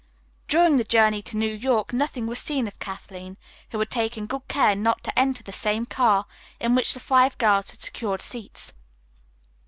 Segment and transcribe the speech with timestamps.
[0.47, 3.37] During the journey to New York nothing was seen of Kathleen,
[3.69, 6.25] who had taken good care not to enter the same car
[6.59, 8.73] in which the five girls had secured seats.